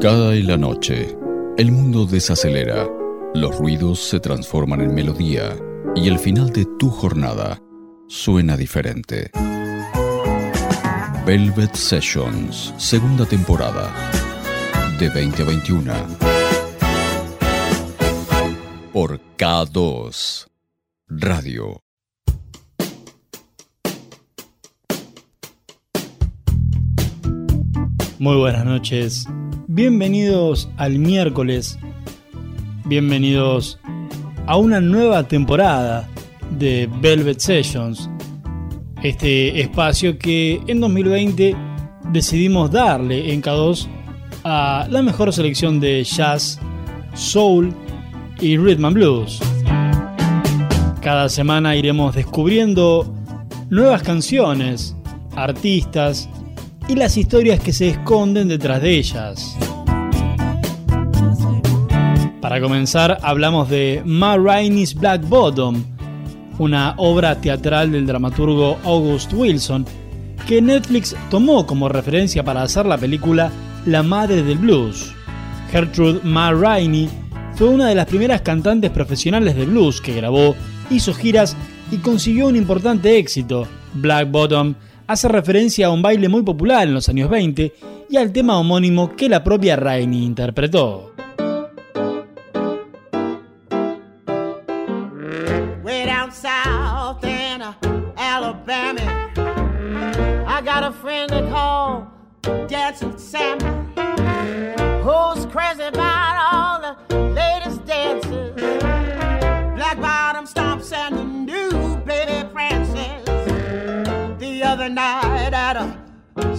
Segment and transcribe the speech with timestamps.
[0.00, 1.14] Cae la noche,
[1.58, 2.88] el mundo desacelera,
[3.34, 5.54] los ruidos se transforman en melodía
[5.94, 7.60] y el final de tu jornada
[8.08, 9.30] suena diferente.
[11.26, 13.92] Velvet Sessions, segunda temporada,
[14.98, 15.92] de 2021.
[18.94, 20.46] Por K2
[21.08, 21.82] Radio.
[28.18, 29.26] Muy buenas noches.
[29.72, 31.78] Bienvenidos al miércoles.
[32.86, 33.78] Bienvenidos
[34.46, 36.08] a una nueva temporada
[36.58, 38.10] de Velvet Sessions.
[39.04, 41.54] Este espacio que en 2020
[42.10, 43.86] decidimos darle en K2
[44.42, 46.58] a la mejor selección de jazz,
[47.14, 47.72] soul
[48.40, 49.40] y rhythm and blues.
[51.00, 53.14] Cada semana iremos descubriendo
[53.68, 54.96] nuevas canciones,
[55.36, 56.28] artistas
[56.90, 59.56] y las historias que se esconden detrás de ellas.
[62.40, 65.84] Para comenzar, hablamos de Ma Rainey's Black Bottom,
[66.58, 69.86] una obra teatral del dramaturgo August Wilson,
[70.48, 73.52] que Netflix tomó como referencia para hacer la película
[73.86, 75.12] La Madre del Blues.
[75.70, 77.08] Gertrude Ma Rainey
[77.54, 80.56] fue una de las primeras cantantes profesionales de blues que grabó,
[80.90, 81.56] hizo giras
[81.92, 83.68] y consiguió un importante éxito.
[83.94, 84.74] Black Bottom
[85.10, 87.72] hace referencia a un baile muy popular en los años 20
[88.08, 91.12] y al tema homónimo que la propia Rainey interpretó.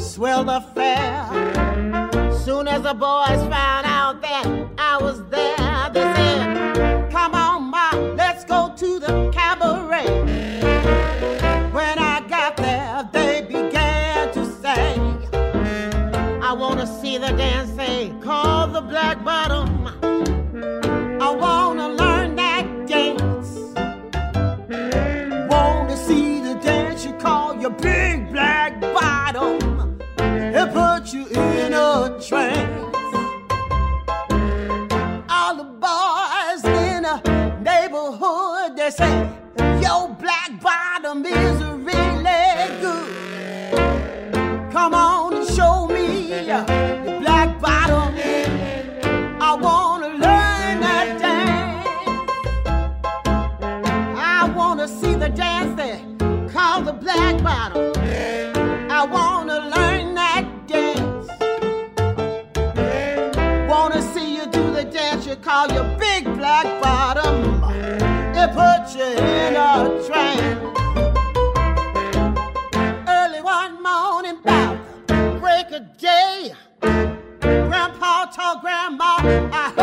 [0.01, 1.27] A swell affair,
[2.43, 4.45] soon as the boys found out that
[4.77, 10.07] I was there, they said, Come on, ma, let's go to the cabaret.
[11.71, 14.97] When I got there, they began to say,
[16.41, 19.70] I wanna see the dance they call the black bottom.
[31.35, 32.95] In a trance.
[35.29, 37.21] All the boys in the
[37.61, 39.29] neighborhood, they say,
[39.81, 44.71] Your black bottom is really good.
[44.71, 46.65] Come on and show me your
[47.19, 48.13] black bottom.
[49.41, 51.87] I wanna learn that dance.
[54.17, 56.03] I wanna see the dance they
[56.51, 58.00] call the black bottom.
[66.61, 67.63] Black bottom.
[68.35, 70.59] It put you in a trance.
[73.07, 74.77] Early one morning, about
[75.39, 76.53] break of day,
[77.41, 79.17] Grandpa told Grandma,
[79.53, 79.80] I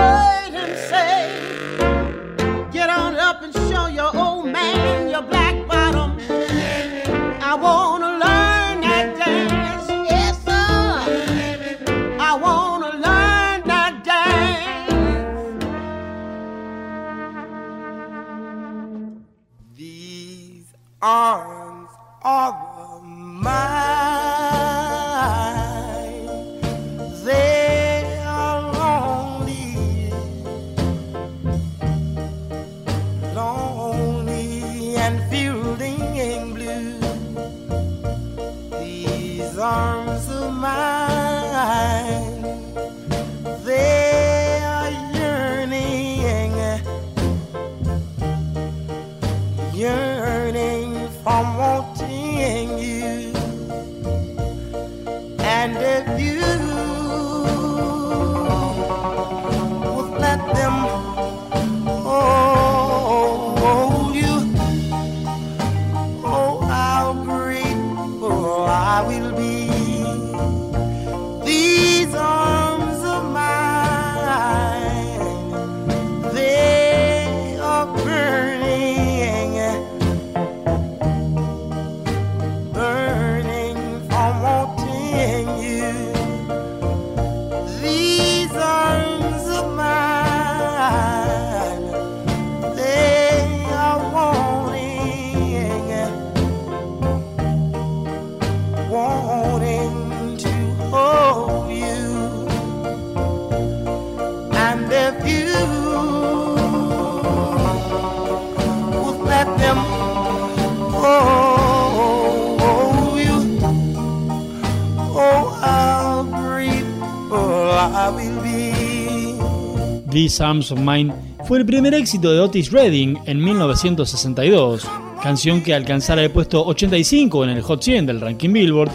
[120.41, 121.13] Arms of Mine
[121.47, 124.87] fue el primer éxito de Otis Redding en 1962,
[125.23, 128.93] canción que alcanzara el puesto 85 en el Hot 100 del ranking Billboard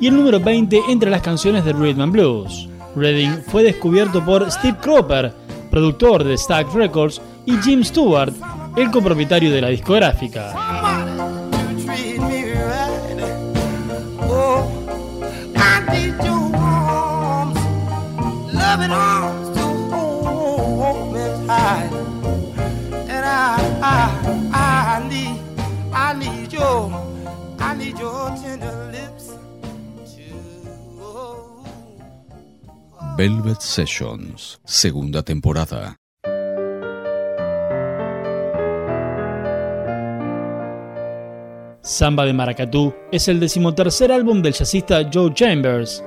[0.00, 2.68] y el número 20 entre las canciones de Rhythm and Blues.
[2.94, 5.32] Redding fue descubierto por Steve Cropper,
[5.70, 8.32] productor de Stax Records, y Jim Stewart,
[8.76, 10.54] el copropietario de la discográfica.
[33.16, 35.94] Velvet Sessions, segunda temporada.
[41.80, 46.02] Samba de Maracatú es el decimotercer álbum del jazzista Joe Chambers,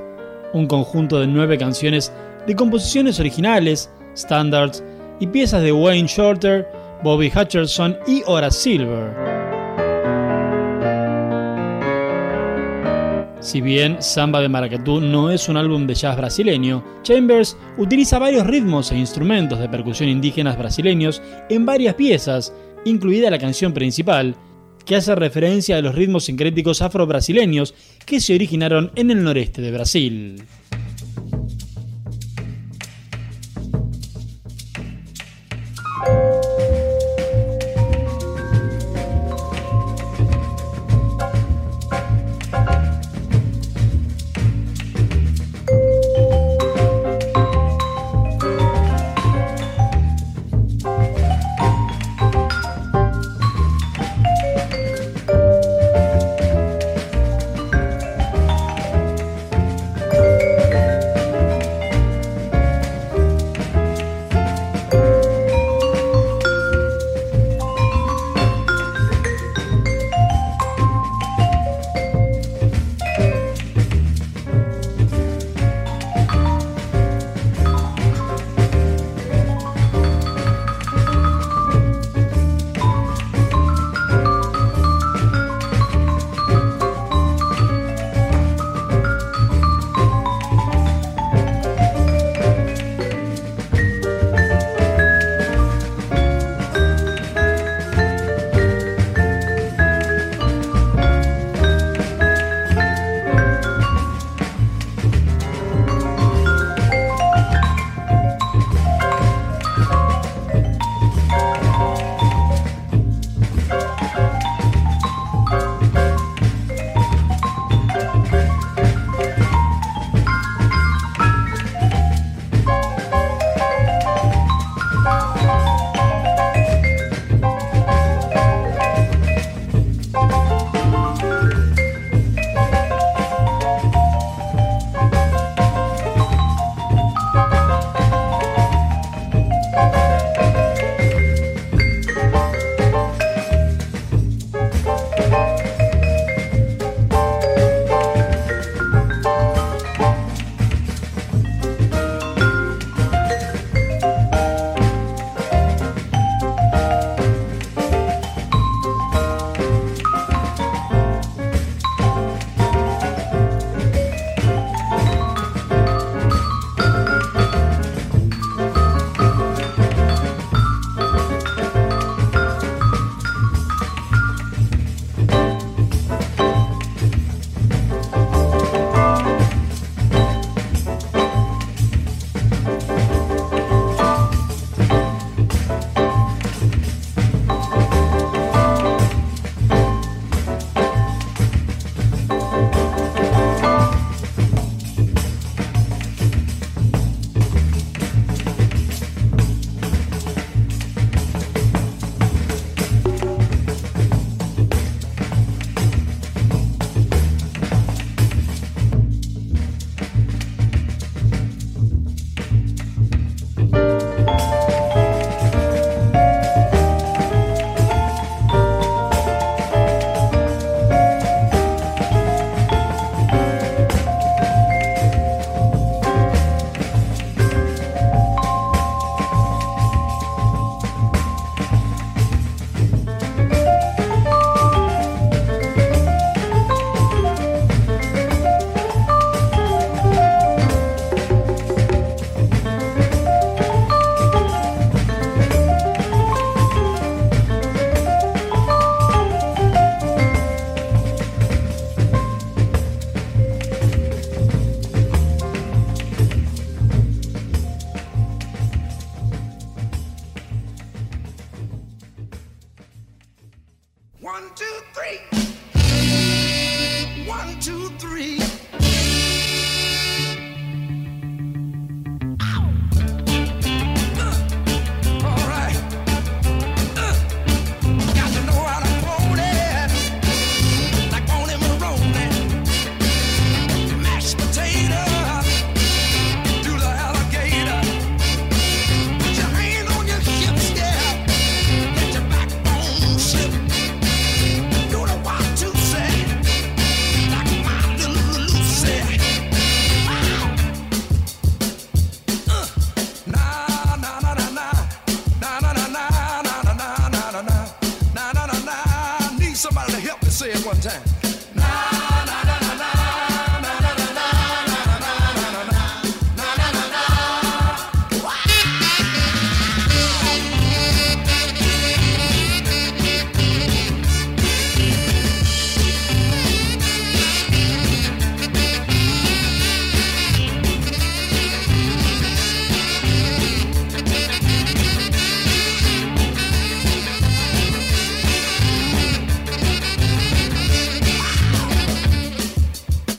[0.52, 2.12] un conjunto de nueve canciones
[2.46, 4.84] de composiciones originales, standards
[5.22, 6.68] y piezas de Wayne Shorter,
[7.04, 9.47] Bobby Hutcherson y Horace Silver.
[13.48, 18.46] Si bien Samba de Maracatú no es un álbum de jazz brasileño, Chambers utiliza varios
[18.46, 22.54] ritmos e instrumentos de percusión indígenas brasileños en varias piezas,
[22.84, 24.36] incluida la canción principal,
[24.86, 27.74] que hace referencia a los ritmos sincréticos afro-brasileños
[28.06, 30.44] que se originaron en el noreste de Brasil.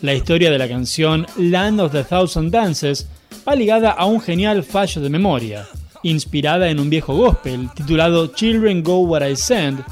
[0.08, 3.06] La historia de la canción Land of the Thousand Dances
[3.46, 5.66] va ligada a un genial fallo de memoria.
[6.02, 9.84] Inspirada en un viejo gospel titulado Children Go Where I Send,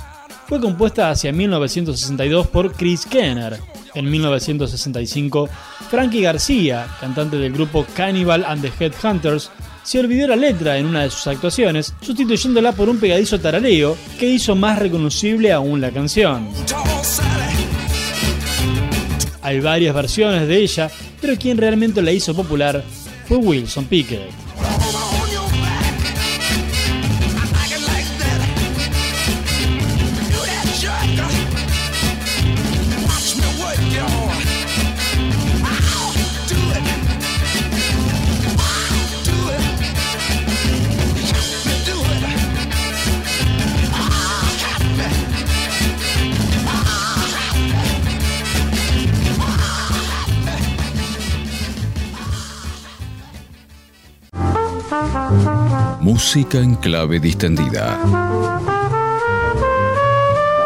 [0.48, 3.60] fue compuesta hacia 1962 por Chris Kenner.
[3.94, 5.50] En 1965,
[5.90, 9.50] Frankie García, cantante del grupo Cannibal and the Headhunters,
[9.82, 14.30] se olvidó la letra en una de sus actuaciones, sustituyéndola por un pegadizo tarareo que
[14.30, 16.48] hizo más reconocible aún la canción.
[19.46, 22.82] Hay varias versiones de ella, pero quien realmente la hizo popular
[23.28, 24.45] fue Wilson Pickett.
[56.06, 57.98] Música en clave distendida.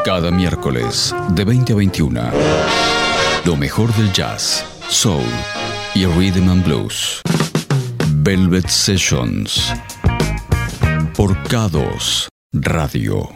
[0.05, 2.31] Cada miércoles de 20 a 21.
[3.47, 5.25] Lo mejor del jazz, soul
[5.95, 7.23] y rhythm and blues.
[8.17, 9.73] Velvet Sessions.
[11.17, 13.31] Por K2 Radio.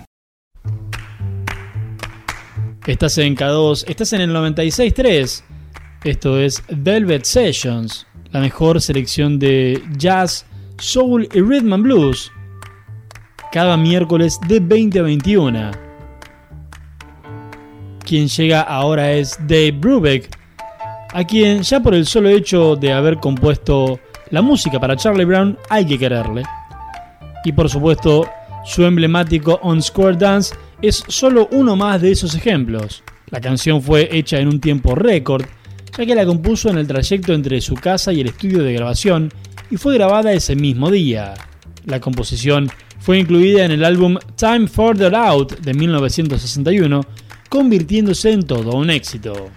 [2.87, 5.43] Estás en K2, estás en el 96.3.
[6.05, 10.45] Esto es Velvet Sessions, la mejor selección de jazz
[10.79, 12.31] soul y rhythm and blues
[13.55, 15.71] cada miércoles de 20 a 21.
[18.05, 20.29] Quien llega ahora es Dave Brubeck,
[21.13, 24.01] a quien ya por el solo hecho de haber compuesto
[24.31, 26.43] la música para Charlie Brown hay que quererle.
[27.45, 28.29] Y por supuesto,
[28.65, 33.05] su emblemático On Square Dance es solo uno más de esos ejemplos.
[33.31, 35.45] La canción fue hecha en un tiempo récord,
[35.97, 39.31] ya que la compuso en el trayecto entre su casa y el estudio de grabación
[39.75, 41.35] y fue grabada ese mismo día.
[41.87, 47.01] La composición fue incluida en el álbum Time Further Out de 1961,
[47.49, 49.51] convirtiéndose en todo un éxito.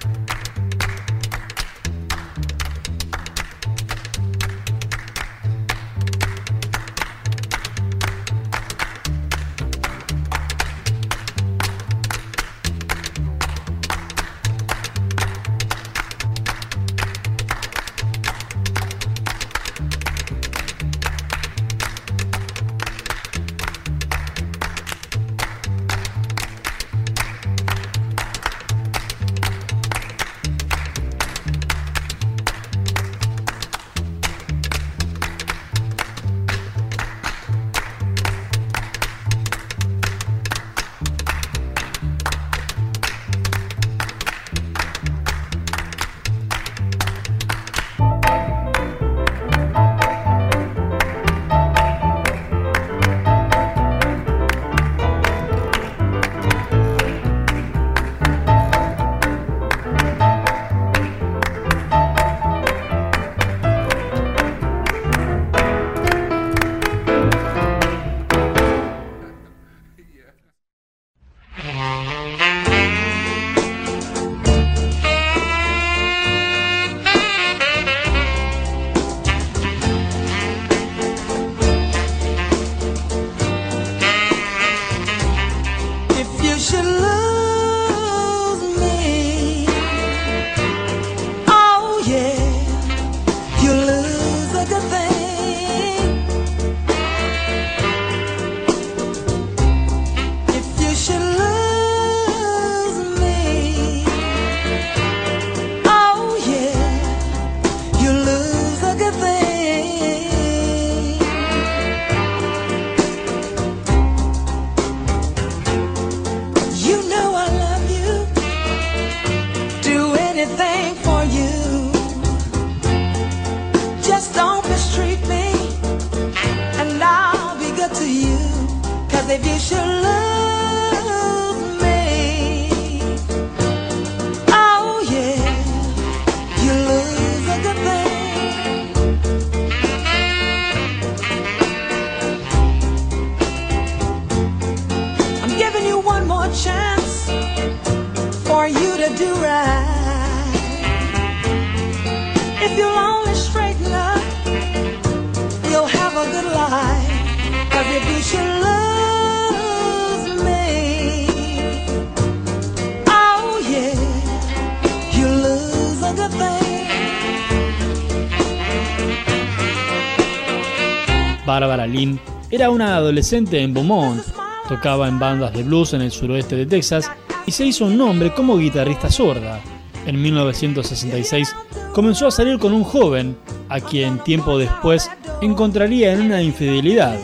[173.18, 174.22] Adolescente en Beaumont,
[174.70, 177.10] tocaba en bandas de blues en el suroeste de Texas
[177.48, 179.60] y se hizo un nombre como guitarrista sorda.
[180.06, 181.56] En 1966
[181.94, 183.36] comenzó a salir con un joven,
[183.70, 185.10] a quien tiempo después
[185.42, 187.18] encontraría en una infidelidad.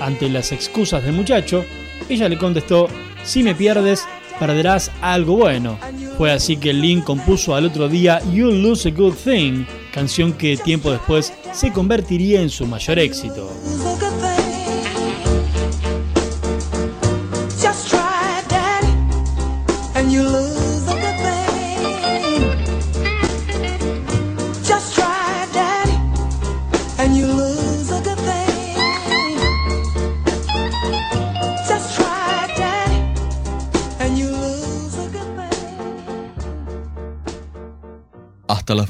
[0.00, 1.64] Ante las excusas del muchacho,
[2.08, 2.86] ella le contestó,
[3.24, 4.06] si me pierdes,
[4.38, 5.80] perderás algo bueno.
[6.16, 10.56] Fue así que Lynn compuso al otro día You'll Lose a Good Thing, canción que
[10.56, 13.50] tiempo después se convertiría en su mayor éxito.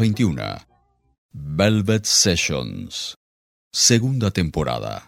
[0.01, 0.43] 21.
[1.35, 3.15] Velvet Sessions.
[3.71, 5.07] Segunda temporada.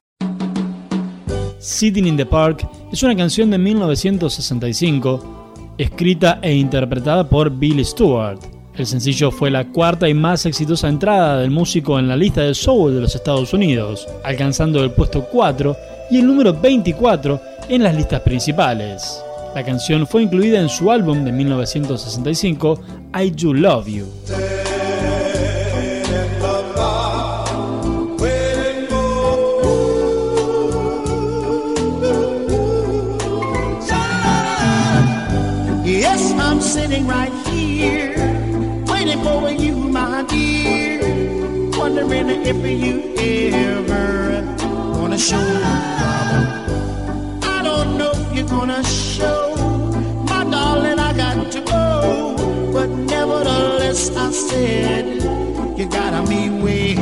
[1.59, 8.39] Sitting in the Park es una canción de 1965, escrita e interpretada por Billy Stewart.
[8.75, 12.55] El sencillo fue la cuarta y más exitosa entrada del músico en la lista de
[12.55, 15.75] soul de los Estados Unidos, alcanzando el puesto 4
[16.11, 19.23] y el número 24 en las listas principales.
[19.55, 22.79] La canción fue incluida en su álbum de 1965,
[23.19, 24.62] I Do Love You.
[36.93, 38.15] Sitting right here,
[38.87, 41.01] waiting for you, my dear.
[41.79, 44.43] Wondering if you ever
[45.01, 45.83] wanna show up.
[47.57, 49.55] I don't know if you're gonna show,
[50.29, 50.99] my darling.
[50.99, 52.37] I got to go,
[52.75, 55.07] but nevertheless, I said
[55.79, 57.02] you gotta be waiting,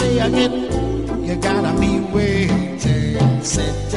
[0.00, 0.54] say again,
[1.24, 3.89] you gotta be waiting, sitting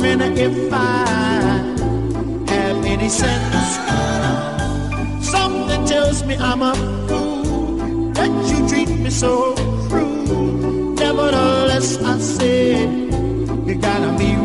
[0.00, 1.06] wondering if I
[2.48, 3.78] have any sense.
[5.24, 6.74] Something tells me I'm a
[7.08, 9.54] fool that you treat me so
[9.88, 10.94] cruel.
[10.94, 12.88] Nevertheless, I said
[13.66, 14.36] you gotta be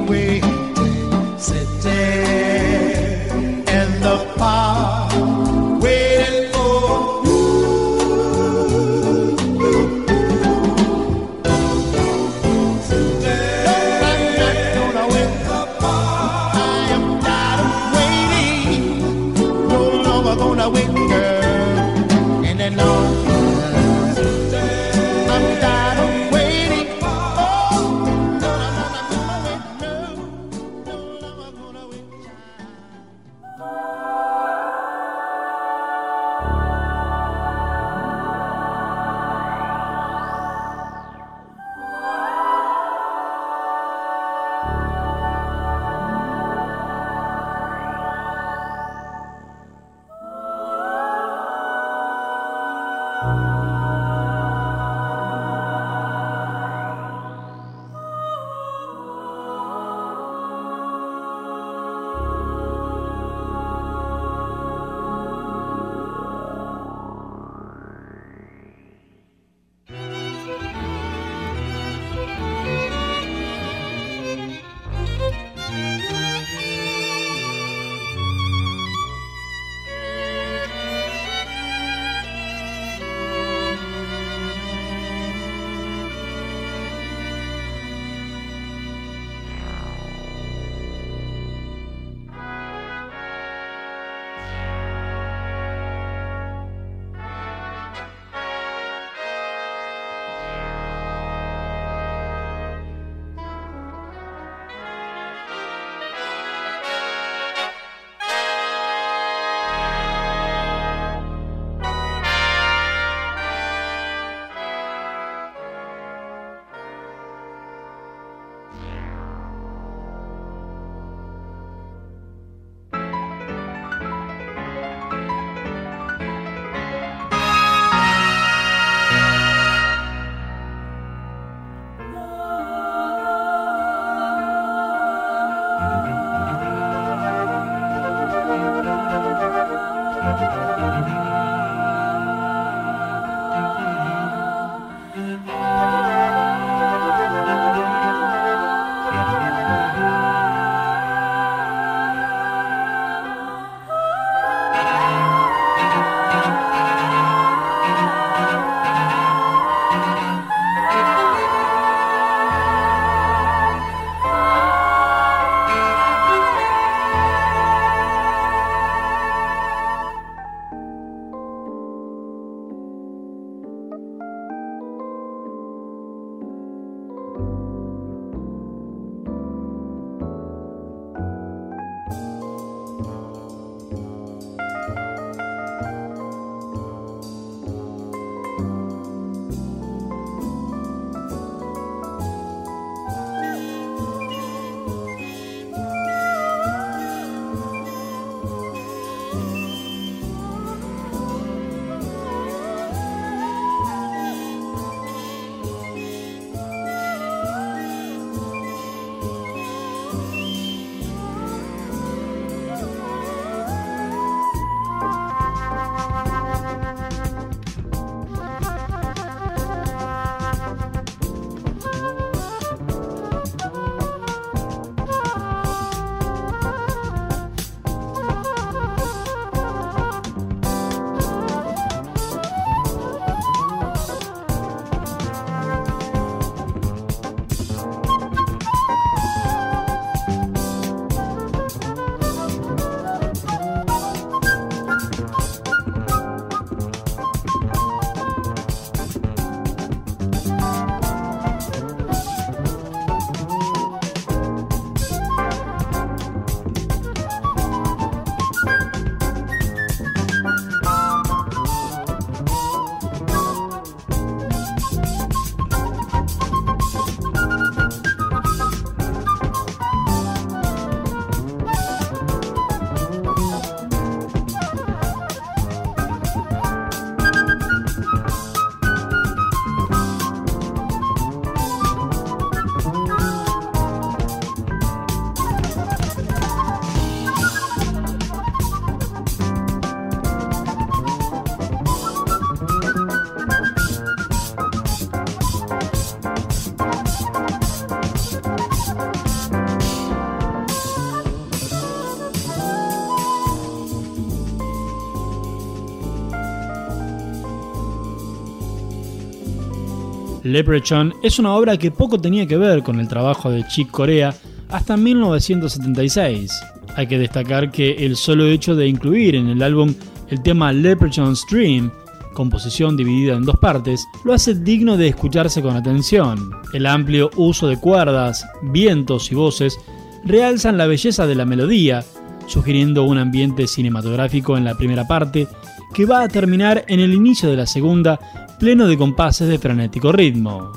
[310.52, 314.34] Leprechaun es una obra que poco tenía que ver con el trabajo de Chick Corea
[314.70, 316.52] hasta 1976.
[316.96, 319.94] Hay que destacar que el solo hecho de incluir en el álbum
[320.30, 321.92] el tema Leprechaun's Dream,
[322.34, 326.52] composición dividida en dos partes, lo hace digno de escucharse con atención.
[326.74, 329.78] El amplio uso de cuerdas, vientos y voces
[330.24, 332.04] realzan la belleza de la melodía,
[332.48, 335.48] sugiriendo un ambiente cinematográfico en la primera parte
[335.94, 338.20] que va a terminar en el inicio de la segunda,
[338.62, 340.72] pleno de compases de frenético ritmo.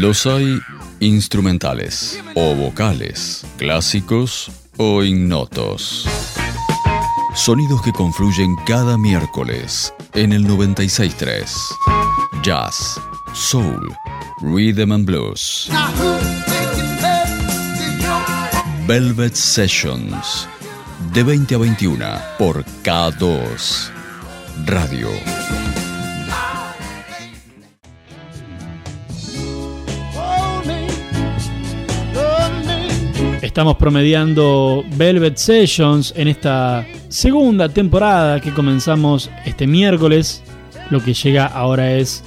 [0.00, 0.58] Los hay
[1.00, 6.08] instrumentales o vocales, clásicos o ignotos.
[7.34, 11.54] Sonidos que confluyen cada miércoles en el 963.
[12.42, 12.98] Jazz,
[13.34, 13.94] soul,
[14.40, 15.70] rhythm and blues.
[18.86, 20.48] Velvet Sessions.
[21.12, 22.06] De 20 a 21
[22.38, 23.90] por K2
[24.64, 25.39] Radio.
[33.50, 40.44] Estamos promediando Velvet Sessions en esta segunda temporada que comenzamos este miércoles.
[40.88, 42.22] Lo que llega ahora es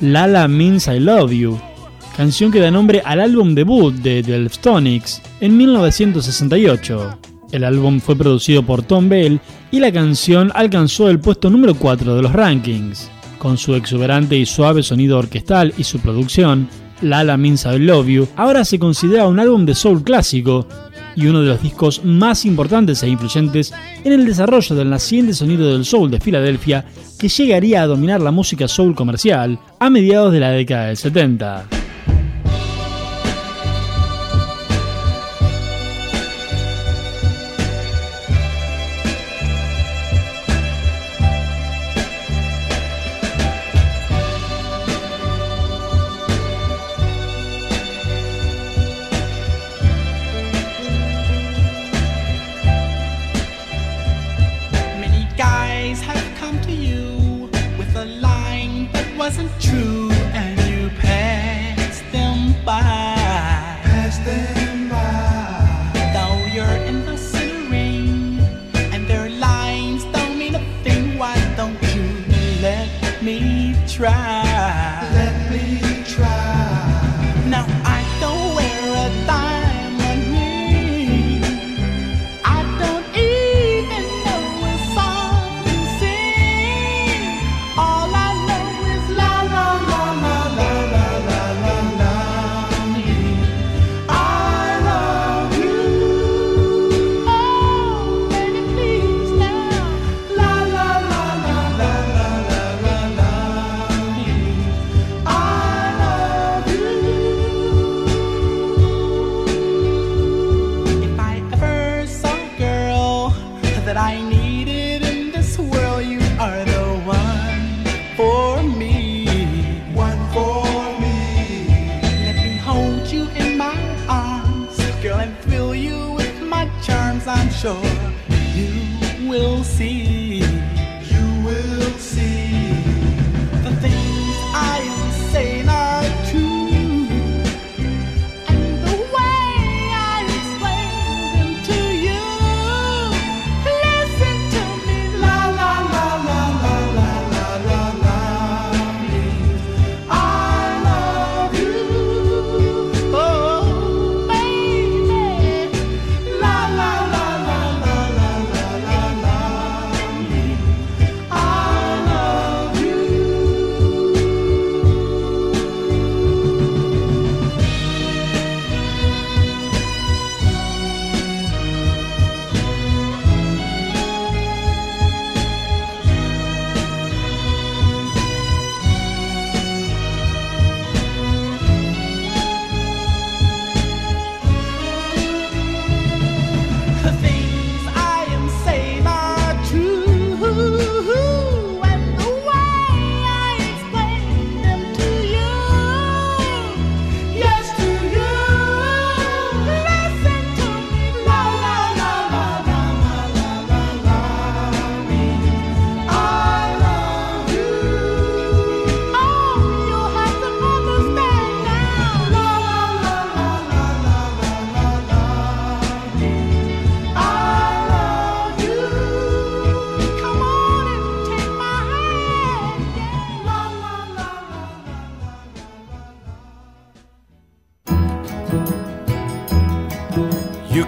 [0.00, 1.58] Lala Means I Love You,
[2.14, 7.20] canción que da nombre al álbum debut de Delftonics en 1968.
[7.52, 12.16] El álbum fue producido por Tom Bell y la canción alcanzó el puesto número 4
[12.16, 13.10] de los rankings.
[13.38, 16.68] Con su exuberante y suave sonido orquestal y su producción,
[17.02, 20.66] Lala Means I Love You, ahora se considera un álbum de soul clásico
[21.14, 23.72] y uno de los discos más importantes e influyentes
[24.04, 26.84] en el desarrollo del naciente sonido del soul de Filadelfia
[27.18, 31.75] que llegaría a dominar la música soul comercial a mediados de la década del 70.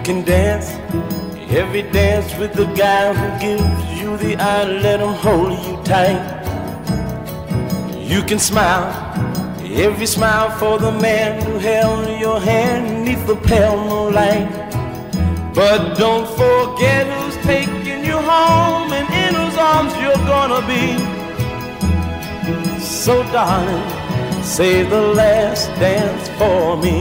[0.09, 0.69] Can dance
[1.51, 6.23] every dance with the guy who gives you the eye, let him hold you tight.
[8.11, 8.89] You can smile
[9.85, 14.49] every smile for the man who held your hand neath the pale moonlight.
[15.53, 20.85] But don't forget who's taking you home and in whose arms you're gonna be.
[22.81, 23.87] So, darling,
[24.41, 26.97] say the last dance for me.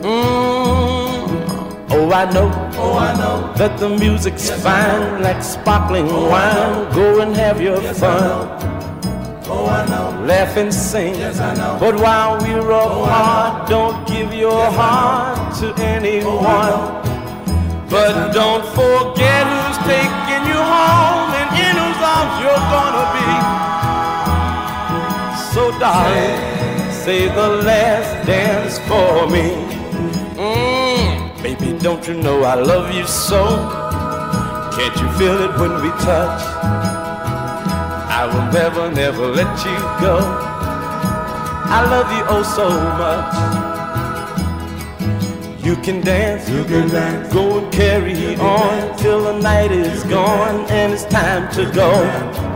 [0.00, 0.43] Mm.
[2.14, 6.94] Oh, I know, oh, I know that the music's yes, fine, like sparkling oh, wine.
[6.94, 8.22] Go and have your yes, fun.
[9.50, 10.24] Oh, I know.
[10.24, 11.16] Laugh and sing.
[11.16, 11.76] Yes, I know.
[11.80, 17.02] But while we're apart, don't give your heart to anyone.
[17.90, 23.30] But don't forget who's taking you home and in whose arms you're gonna be.
[25.50, 26.38] So, darling,
[26.92, 29.73] say the last dance for me.
[31.44, 33.44] Baby, don't you know I love you so?
[34.74, 36.40] Can't you feel it when we touch?
[38.08, 40.20] I will never, never let you go.
[41.68, 43.34] I love you oh so much.
[45.62, 47.30] You can dance, you can dance.
[47.30, 52.53] Go and carry on till the night is gone and it's time to go.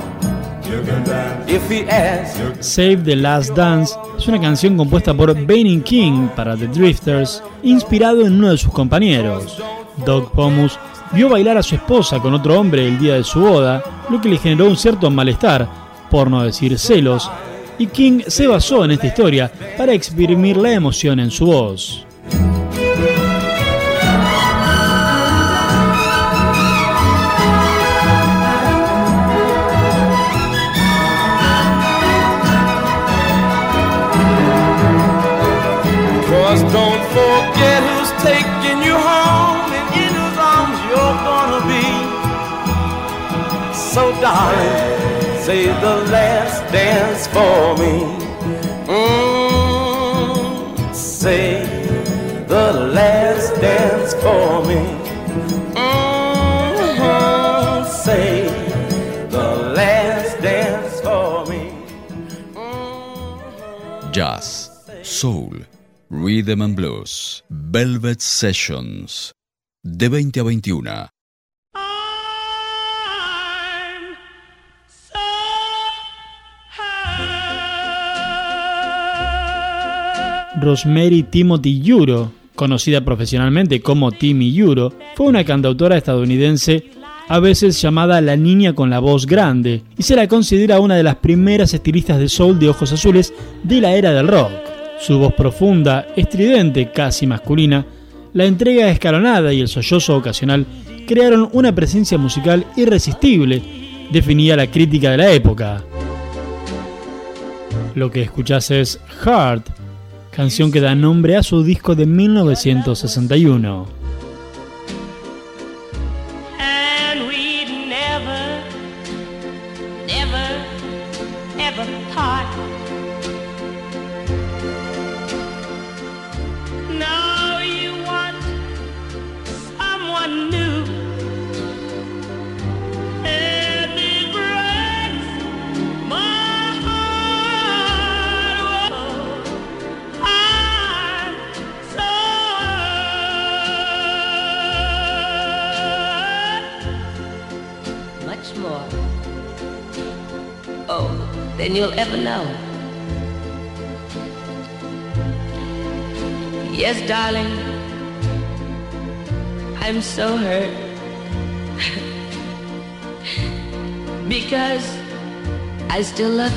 [2.61, 8.27] Save the Last Dance es una canción compuesta por Benny King para The Drifters, inspirado
[8.27, 9.59] en uno de sus compañeros.
[10.05, 10.79] Doug Pomus
[11.13, 14.29] vio bailar a su esposa con otro hombre el día de su boda, lo que
[14.29, 15.69] le generó un cierto malestar,
[16.11, 17.31] por no decir celos,
[17.79, 22.05] y King se basó en esta historia para exprimir la emoción en su voz.
[44.21, 48.05] Darling, say the last dance for me.
[48.87, 51.65] Mm, say
[52.47, 54.77] the last dance for me.
[55.75, 58.49] Mm, say
[59.31, 61.73] the last dance for me.
[62.55, 64.13] Mm-hmm.
[64.13, 64.71] Jazz,
[65.03, 65.53] soul,
[66.11, 69.33] rhythm and blues, Velvet Sessions,
[69.85, 71.09] de 20 a 21.
[80.61, 86.85] Rosemary Timothy Yuro, conocida profesionalmente como Timmy Yuro, fue una cantautora estadounidense
[87.29, 91.03] a veces llamada la niña con la voz grande, y se la considera una de
[91.03, 94.51] las primeras estilistas de soul de ojos azules de la era del rock.
[94.99, 97.85] Su voz profunda, estridente, casi masculina,
[98.33, 100.67] la entrega escalonada y el sollozo ocasional
[101.07, 103.63] crearon una presencia musical irresistible,
[104.11, 105.83] definía la crítica de la época.
[107.95, 109.69] Lo que escuchas es Heart
[110.39, 113.98] canción que da nombre a su disco de 1961.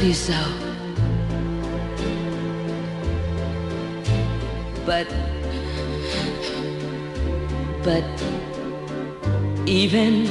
[0.01, 0.33] be so.
[4.83, 5.07] But,
[7.83, 8.03] but
[9.67, 10.25] even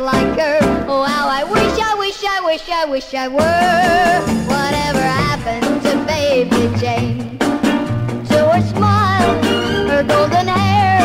[0.00, 0.58] Like her.
[0.88, 4.20] Oh, how I wish, I wish, I wish, I wish I were.
[4.48, 7.38] Whatever happened to baby Jane?
[7.38, 9.42] To her smile,
[9.88, 10.99] her golden hair.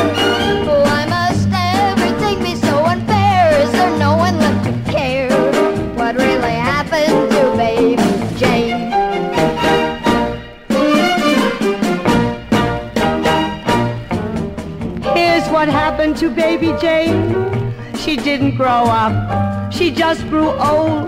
[18.24, 21.08] Didn't grow up, she just grew old.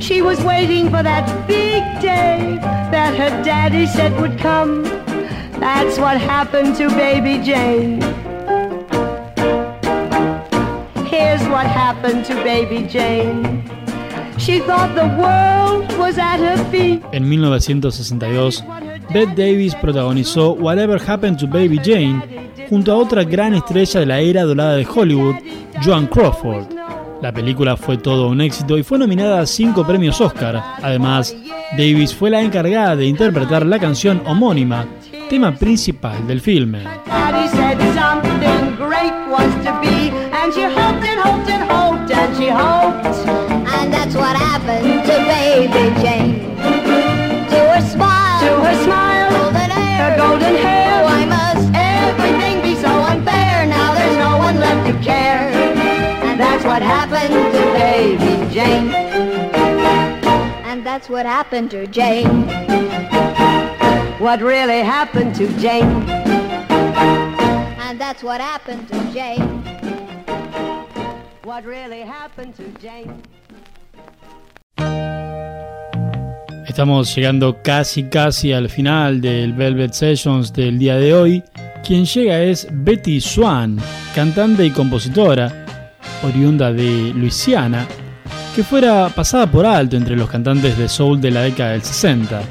[0.00, 2.58] She was waiting for that big day
[2.90, 4.82] that her daddy said would come.
[5.60, 8.02] That's what happened to baby Jane.
[11.06, 13.64] Here's what happened to baby Jane.
[14.38, 17.02] She thought the world was at her feet.
[17.12, 18.62] En 1962,
[19.12, 22.40] Bette Davis protagonizó Whatever Happened to Baby Jane
[22.70, 25.34] junto a otra gran estrella de la era dorada de Hollywood,
[25.82, 26.66] Joan Crawford.
[27.22, 30.62] La película fue todo un éxito y fue nominada a cinco premios Oscar.
[30.82, 31.36] Además,
[31.72, 34.86] Davis fue la encargada de interpretar la canción homónima,
[35.28, 36.84] tema principal del filme.
[61.00, 62.46] That's what happened to Jane.
[64.18, 65.88] What really happened to Jane?
[67.80, 69.62] And that's what happened to Jane.
[71.42, 73.22] What really happened to Jane?
[76.68, 81.42] Estamos llegando casi casi al final del Velvet Sessions del día de hoy.
[81.82, 83.78] Quien llega es Betty Swan,
[84.14, 85.50] cantante y compositora,
[86.22, 87.86] oriunda de Luisiana,
[88.54, 92.42] que fuera pasada por alto entre los cantantes de soul de la década del 60.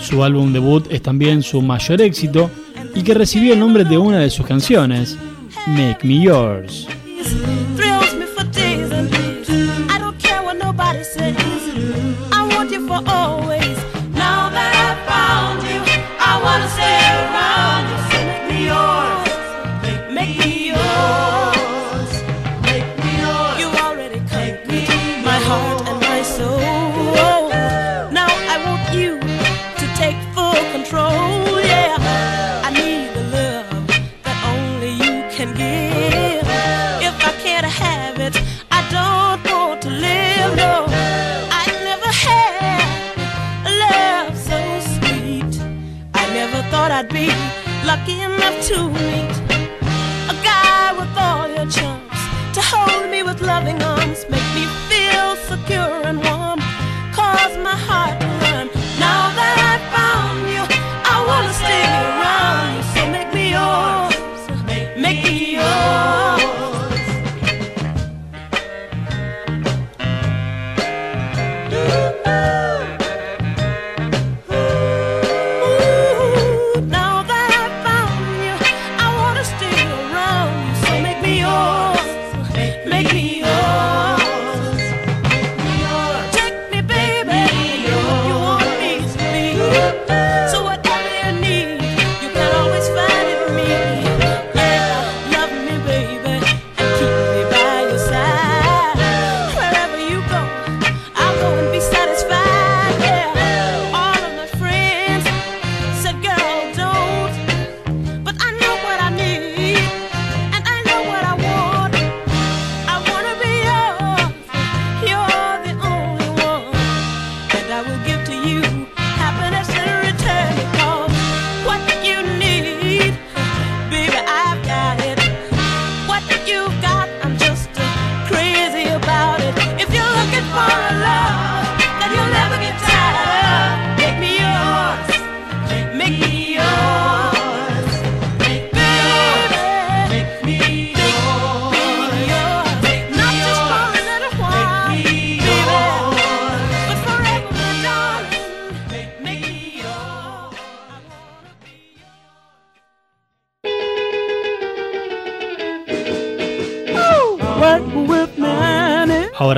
[0.00, 2.50] Su álbum debut es también su mayor éxito
[2.94, 5.16] y que recibió el nombre de una de sus canciones,
[5.66, 6.86] Make Me Yours.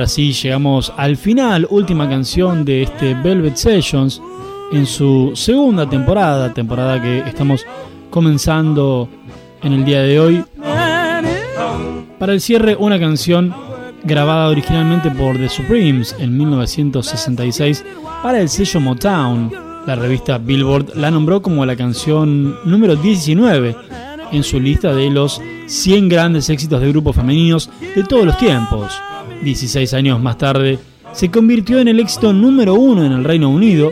[0.07, 4.21] Ahora sí, llegamos al final, última canción de este Velvet Sessions
[4.71, 7.65] en su segunda temporada, temporada que estamos
[8.09, 9.09] comenzando
[9.61, 10.45] en el día de hoy.
[12.17, 13.53] Para el cierre, una canción
[14.05, 17.83] grabada originalmente por The Supremes en 1966
[18.23, 19.51] para el sello Motown.
[19.85, 23.75] La revista Billboard la nombró como la canción número 19
[24.31, 28.97] en su lista de los 100 grandes éxitos de grupos femeninos de todos los tiempos.
[29.43, 30.79] 16 años más tarde,
[31.13, 33.91] se convirtió en el éxito número uno en el Reino Unido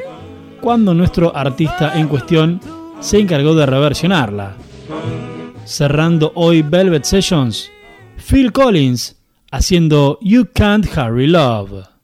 [0.62, 2.60] cuando nuestro artista en cuestión
[3.00, 4.56] se encargó de reversionarla.
[5.66, 7.72] Cerrando hoy Velvet Sessions,
[8.28, 9.16] Phil Collins
[9.52, 11.95] haciendo You Can't Hurry Love.